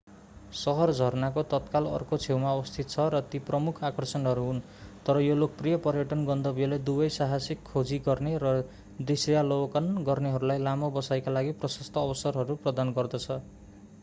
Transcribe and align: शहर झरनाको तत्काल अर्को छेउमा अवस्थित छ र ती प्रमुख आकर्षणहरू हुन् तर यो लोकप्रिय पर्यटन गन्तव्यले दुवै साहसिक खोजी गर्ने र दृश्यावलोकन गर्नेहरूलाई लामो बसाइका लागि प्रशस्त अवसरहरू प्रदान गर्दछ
शहर 0.59 0.91
झरनाको 0.93 1.41
तत्काल 1.49 1.87
अर्को 1.89 2.17
छेउमा 2.21 2.53
अवस्थित 2.53 2.87
छ 2.93 3.03
र 3.15 3.19
ती 3.33 3.41
प्रमुख 3.49 3.81
आकर्षणहरू 3.89 4.45
हुन् 4.47 4.61
तर 5.09 5.19
यो 5.23 5.35
लोकप्रिय 5.41 5.77
पर्यटन 5.83 6.25
गन्तव्यले 6.29 6.79
दुवै 6.87 7.09
साहसिक 7.17 7.61
खोजी 7.67 7.99
गर्ने 8.07 8.33
र 8.45 8.53
दृश्यावलोकन 9.03 9.91
गर्नेहरूलाई 10.09 10.63
लामो 10.69 10.89
बसाइका 10.97 11.35
लागि 11.37 11.53
प्रशस्त 11.61 12.01
अवसरहरू 12.05 12.57
प्रदान 12.65 12.95
गर्दछ 12.97 13.37